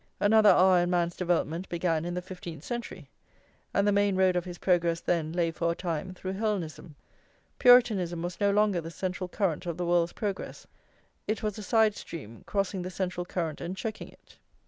Another 0.19 0.49
hour 0.49 0.79
in 0.79 0.89
man's 0.89 1.15
development 1.15 1.69
began 1.69 2.05
in 2.05 2.15
the 2.15 2.23
fifteenth 2.23 2.63
century, 2.63 3.07
and 3.71 3.87
the 3.87 3.91
main 3.91 4.15
road 4.15 4.35
of 4.35 4.45
his 4.45 4.57
progress 4.57 4.99
then 4.99 5.31
lay 5.31 5.51
for 5.51 5.71
a 5.71 5.75
time 5.75 6.11
through 6.15 6.31
Hellenism. 6.33 6.95
Puritanism 7.59 8.23
was 8.23 8.39
no 8.41 8.49
longer 8.49 8.81
the 8.81 8.89
central 8.89 9.27
current 9.27 9.67
of 9.67 9.77
the 9.77 9.85
world's 9.85 10.13
progress, 10.13 10.65
it 11.27 11.43
was 11.43 11.59
a 11.59 11.61
side 11.61 11.95
stream 11.95 12.41
crossing 12.47 12.81
the 12.81 12.89
central 12.89 13.27
current 13.27 13.61
and 13.61 13.77
checking 13.77 14.07
it. 14.09 14.37